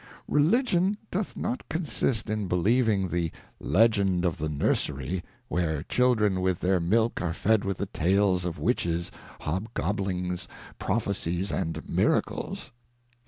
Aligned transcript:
Religion 0.27 0.97
doth 1.11 1.37
not 1.37 1.69
consist 1.69 2.27
in 2.27 2.47
believing 2.47 3.07
the 3.07 3.29
Legend 3.59 4.25
of 4.25 4.39
the 4.39 4.49
Nursery, 4.49 5.23
where 5.47 5.83
Children 5.83 6.41
with 6.41 6.59
their 6.59 6.79
Milk 6.79 7.21
are 7.21 7.35
fed 7.35 7.63
with 7.63 7.77
the 7.77 7.85
Tales 7.85 8.43
of 8.43 8.57
Witches^ 8.57 9.11
Hobgoblings, 9.41 10.47
Prophecies^ 10.79 11.51
and 11.51 11.87
Miracles. 11.87 12.71